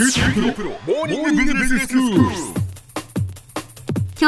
[0.00, 0.06] 今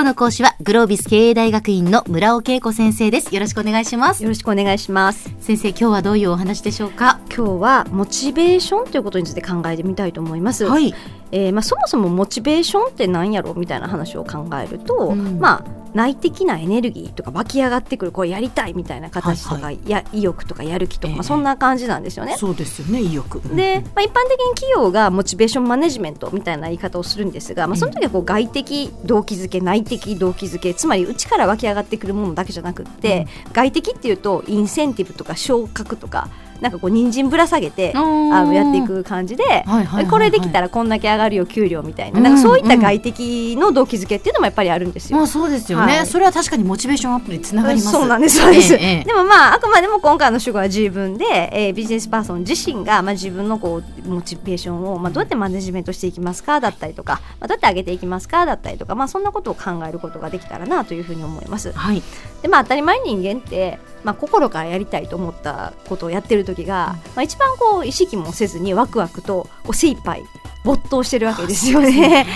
[0.00, 3.34] 日の講師はグロービス経営大学院の村尾恵子先生です。
[3.34, 4.22] よろしくお願いします。
[4.22, 5.30] よろしくお願いします。
[5.40, 7.20] 先生今日はどういうお話でしょうか？
[7.28, 10.94] 今日はモチベーションということについて考えてみたいと思います、はい。
[11.32, 13.52] えーまあ、そもそもモチベーションって何やろ？
[13.52, 15.38] みたいな話を考えると、うん。
[15.38, 15.64] まあ
[15.94, 21.16] 内的なエネルギーとか湧き上がってくるこれやりたいみたいな形とか、はいや意欲とかやる気とか、ええ。
[21.16, 22.36] まあ、そんな感じなんですよね。
[22.36, 23.40] そうですよね意欲。
[23.54, 36.28] で、まあ、一般的に企業がモチベーションマネジメントみたいな言い方をするんですが、まあ、その時はこう外的動機づけ内的動機づけつまり内から湧き上がってくるものだけじゃなくって、外的っていうとインセンティブとか昇格とか
[36.60, 45.18] なんかこう人参ぶら下げてあのやっていく感じで、はいはいはいこれできたらこんだけ上がるよ給料みたいな,、うんなんかそういった外的の動機づけっていうのもやっぱりあるんですよ。
[45.18, 46.06] まあそうですよね、はい。
[46.06, 47.92] それは確かにモチベーションアップにつながります。
[47.92, 49.04] そうなんですそうです、ええええ。
[49.04, 61.72] でもまああくまでも今回の主語は自分で、えービジネスパーソン自身が、まあ、自分のこうモチベーションを、まあ、どうやってマネジメントしていきますかだったりとか、まあ、どうやって上げていきますかだったりとか、まあ、そんなことを考えることができたらなというふうに思います。
[61.72, 62.02] はい
[62.42, 70.22] でまあ当たり前に人間って、まあ、心からやりたいと思ったことをやってる時が、まあ、一番こう意識もせずにワクワクとこう精一杯
[70.68, 72.26] 没頭してるわけですよね。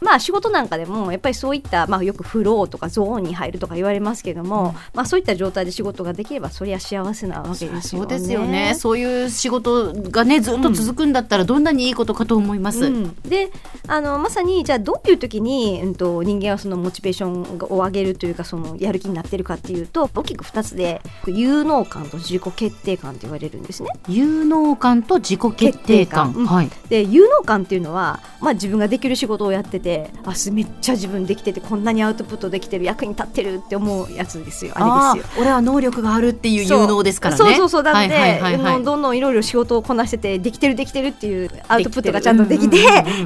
[0.00, 8.02] まあ仕事なんかでもやっぱりそういった、まあ、よくフローとかゾーンに入るとか言われますけども、まあ、そういった状態で仕事ができればそりゃ幸せなわけですよね。
[8.02, 8.74] そうですよね。
[8.74, 13.14] そういう仕事がねずっと続くんだったらどんなにいいことかと思います、うん。
[13.22, 13.50] で
[13.86, 23.88] あのまさにじゃあどういう時に、うん、と人間はそのモチベーションを上げるというかそのやる気になってるかっていうと大きく2つで有能感と自己決定感と言われるんですね。
[24.08, 25.68] 有能感と自己決定感。
[25.68, 26.32] 決定感。
[26.34, 26.46] うん。
[26.46, 26.70] はい。
[26.88, 34.72] で有能感っていうのは、まあ、自分ができる仕事をやっててあすめっちゃ自分できててこんなにアウトプットできてる役に立ってるって思うやつですよ。
[34.74, 35.34] あれですよ。
[35.36, 36.80] ー俺は能力があるっていうそう。
[36.82, 37.38] 有能ですからね。
[37.38, 37.82] そうそうそう。
[37.82, 38.74] なので、はいはいはいはい。
[38.74, 42.76] あのどんどんいろいろ仕事をこなしててできてるできてるっていうアウトプットがちゃんとできて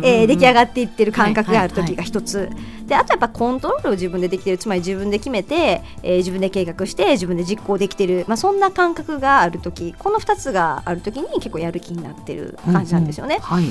[0.03, 2.51] 出来上がっていってる感覚がある時が一つ、
[2.87, 4.59] であとやっぱコントロールを自分でできてる。
[4.59, 9.95] つまり自分で決めて、えー自分で計画して自分で実行できてる、まあ、そんな感覚がある時。
[9.99, 13.39] この2つがある時に結構やる気になってる感じなんですよね。
[13.41, 13.65] はい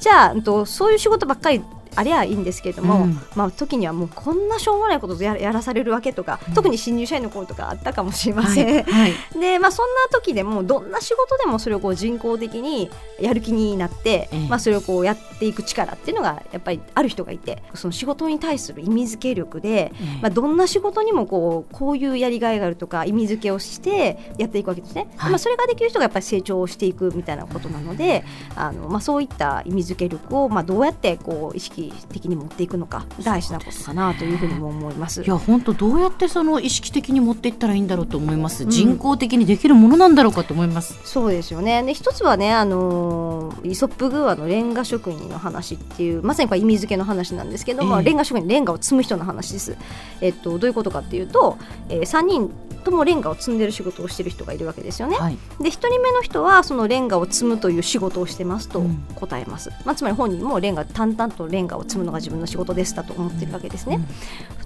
[0.00, 1.62] じゃあそういう仕事ばっかり
[1.96, 3.20] ありゃいいんですけれども、うん。
[3.34, 8.66] まあ、時にはもうこんなしょうもないことややらされるわけとか、特に新入社員の頃とかあったかもしれません。
[8.66, 8.84] はい。
[8.84, 9.12] はい。
[9.40, 12.90] でまあ、そんな時でもどんな仕事でもそれをこう人工的に
[13.20, 14.48] やる気になって、ええ。
[14.48, 20.22] まあ、それをこうやっていく力っていうのがやっぱりある人がいてその仕事に対する意味付け力で、ええ。
[20.22, 25.08] まあ、どんな仕事にもこうこういうやりがいがあるとか意味付けをしてやっていくわけですね。
[25.16, 25.30] はい。
[25.30, 28.24] まあ、それができる人がやっぱり成長していくみたいなことなので
[28.54, 35.22] あの、まあ、そういった意味付け力をまあどうやってこう意識的に持っていくのか大事なことかなというふうにも思います。
[35.22, 38.70] いや本当どうやってその意識的に持っていったらいいんだろうと思います、うん。
[38.70, 40.98] 人工的にできるものなんだろうかと思います。
[41.04, 41.82] そうですよね。
[41.82, 48.02] で一つはね、あのーイソップ寓話のレンガ職人の話っていうまさにこれ意味付けの話なんですけども、え。
[48.02, 49.76] えレンガ職人レンガを積む人の話です。
[50.20, 51.58] えっと、どういうことかっていうと、
[51.88, 52.50] え3人
[52.86, 55.16] ともレンガを積んでる仕事をしてる人がいるわけですよね。
[55.16, 55.38] はい。
[55.60, 59.04] で1人目の人はそのレンガを積むという仕事をしてますとうん。
[59.16, 64.00] 答えます、まあ、つまり本人もレンガ淡々とレンガを積むのが自分の仕事ですだと思ってるわけですね、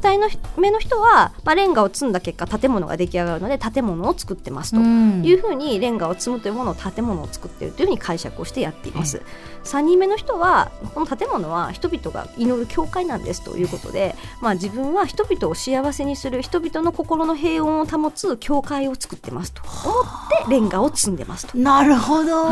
[0.01, 9.23] 2人の目の人は、まあ、レンガを積んだ結果建物が出来上がるので建物を作ってますとうんいうふうにレンガを積むというものを建物を作っているというふうに解釈をしてやっています。
[9.65, 21.59] 3人目の人はこの建物は人々が祈る教会なんですということで、まあ、自分は人々を幸せにする人々の心の平穏を保つ教会を作ってますと思ってレンガを積んでますと。
[21.59, 22.49] なるほど、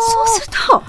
[0.00, 0.82] そうすると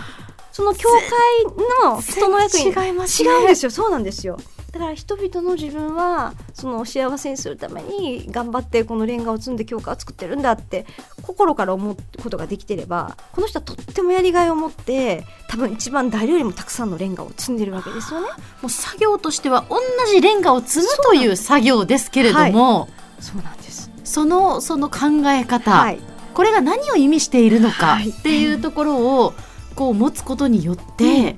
[0.55, 3.29] その教会の人の役に違いますね。
[3.29, 3.71] 違うんですよ。
[3.71, 4.39] そうなんですよ。
[4.71, 10.85] だから人々の自分はその幸せにするために頑張ってこのレンガを積んで教会を作ってるんだって
[11.23, 18.27] 心から思うことができてればこの人はとってもやりがいを持って多分一番誰よりもたくさんのレンガを積んでるわけですよね。
[18.61, 19.77] もう作業としては同
[20.09, 22.87] じレンガを積むという作業ですけれども、
[23.19, 25.99] そうなんです、そのその考え方、はい、
[26.33, 28.11] これが何を意味しているのかはい。
[28.11, 29.33] っていうところを
[29.75, 31.35] こう持つことによって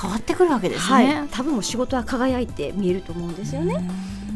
[0.00, 1.06] 変わってくるわけですはい。
[1.06, 3.88] ね。、多分もう仕事は輝いて見えると思うんですよね。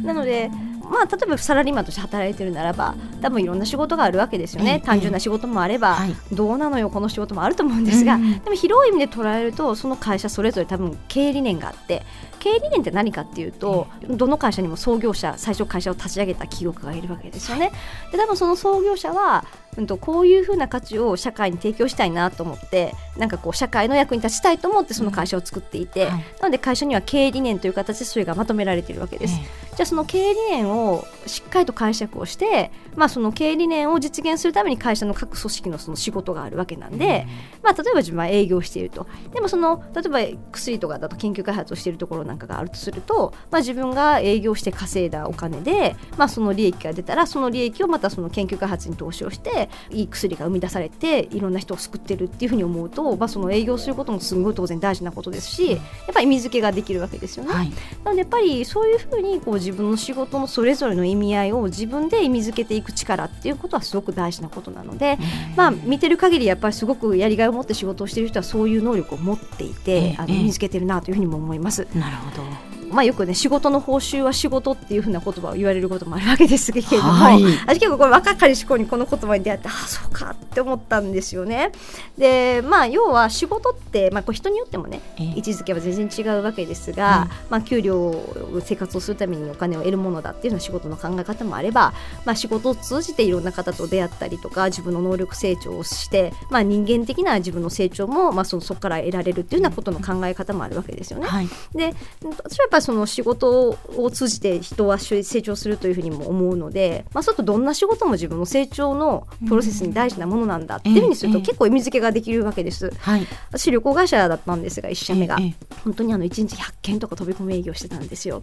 [0.03, 0.51] なので、
[0.91, 4.87] まあ、例えばサラリーマンとして働いてるならば多分いろんな仕事があるわけですよね、ええ。
[4.87, 6.17] 単純な仕事もあれば、はい。
[6.33, 8.39] どうなのよこの仕事もあると思うんですが、うん。
[8.41, 12.03] でも広い意味で捉えるとその会社それぞれ多分経営理念があって
[12.41, 17.71] 経営理念って何かっていうと、どの会社にも創業者最初会社を立ち上げた企業家がいるわけですよね。
[18.11, 19.45] で多分その創業者は、
[19.77, 26.25] うん、とこういうふうな価値を社会に提供したいなと思ってなんかこう社会の役に立ちたいと思ってその会社を作っていて、はい。
[26.41, 29.39] なので会社には経営理念という形でそれがまとめられているわけです。
[29.41, 31.07] えじじゃあその経営理念を
[31.51, 37.27] かりと解釈をして、まあ、その経営理念を実現するために会社の各組織のその仕事があるわけなんで、
[37.63, 39.07] まあ、例えば自分は営業していると。
[39.33, 55.81] でもその例えば薬とかだと研究開発をしているところなんかがあるとすると、まあ、自分が営業して稼いだお金で、まあ、その利益が出たらその利益をまたその研究開発に投資をしていい薬が生み出されていろんな人を救ってるっていうふうに思うと、まあ、その営業することもすごい当然大事なことですしやっ
[56.13, 57.53] ぱり意味付けができるわけですよね。
[57.53, 57.71] はい。
[58.05, 65.19] なのでやっぱりそういうふうにこう自分の仕事のそれぞれの意味合いを自分で意味付けていく力っていうことはすごく大事なことなので、
[65.57, 70.39] まあ、見てる限りやっぱりすごくやりがいを持って仕事をしている人はそういう能力を持っていて、ええあのええ。
[70.39, 71.87] 身につけてるなというふうにも思います。
[71.95, 81.73] なるほどまあ、よくね仕事の報酬は仕事っていうふうな言葉を言われることもあるわけですけれども、はい私結構これ若かりし頃にこの言葉に出会ってああそうかって思ったんですよね。
[82.19, 91.93] でまあ要は仕事って、まあ、こう人によってもねええ位置づけは全然違うわけですが、まあ、給料を生活をするためにお金を得るものだっていうのは仕事の考え方もあれば、
[92.25, 101.27] まあ、仕事を通じていろんな方と出会ったりとか自分の能力成長をして、まあ、人間的な自分の成長も、まあ、そのそこから得られるっていうようなことの考え方もあるわけですよね。
[101.27, 112.91] はいで私はやっぱりその仕事を通じて人は成長するというふうにも思うので、まあ、そうするとどんな仕事も自分の成長のプロセスに大事なものなんだっていうふうにするええと結構意味付けができるわけです。
[112.99, 113.27] はい。
[113.51, 115.55] 私旅行会社だったんですが1社目が、ええ
[115.85, 118.43] 本当にあの1日100件とか飛び込み営業してたんですよ。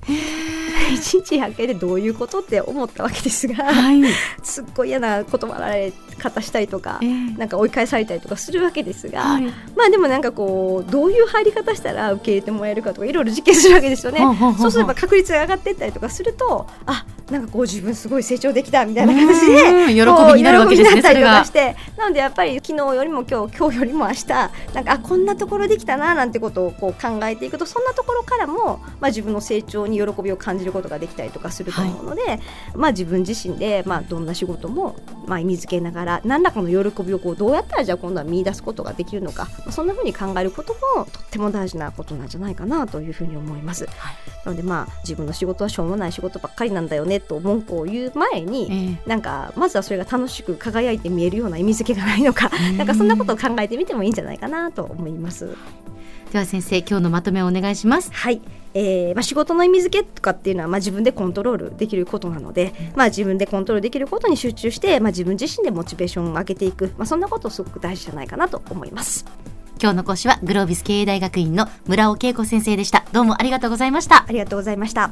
[0.89, 4.01] 1 日100件でどういうことって思ったわけですが、はい。
[4.43, 7.09] すっごい嫌な断られ方したりとか、ええ。
[7.37, 9.43] なんか追い返されたりとかするわけですが、はい。
[9.75, 14.19] まあでもなんかこうどういう入り方したら受け入れてもらえるかとかいろいろ実験するわけですよね。
[14.57, 21.39] そうすれば確率が上がっていったりとかするとあなんかこう自分すごい成長できたみたいな形で喜びになるわけですねりとそれが。
[21.39, 24.49] かしてなのでやっぱり昨日よりも今日今日よりも明日な
[24.81, 32.39] んかあこんなところできたななんてことをこう考えていくとそんなところからも、まあ、自分の成長に喜びを感じることができたりとかすると思うので、
[32.75, 34.95] まあ、自分自身で、まあ、どんな仕事も、
[35.25, 43.87] まあ、意味付けながら何らかの喜びをこうどうやったらじゃあ今度は見出すことができるのか、まあ、そんなふうに考えることもとっても大事なことなんじゃないかなというふうに思います。
[44.45, 55.55] なのでまあ自分の仕事はしょうもない仕事ばっかりなんだよねと文句を言う前に、ええなんかまずはそれが楽しく輝いて見えるような意味付けがないのか、なんかそんなことを考えてみてもいいんじゃないかなと思います。
[56.31, 58.11] では先生今日のまとめをお願いします。
[58.13, 58.41] はい、
[58.73, 69.25] えーまあ、仕事の意味付けとかっていうのは、まあ、自分でコントロールできることなので、まあ、自分でコントロールできることに集中して、まあ、自分自身でモチベーションを上げていく、まあ、そんなことすごく大事じゃないかなと思います。
[69.81, 73.05] 今日の講師はグロービス経営大学院の村尾恵子先生でした。
[73.13, 74.25] どうもありがとうございました。
[74.27, 75.11] ありがとうございました。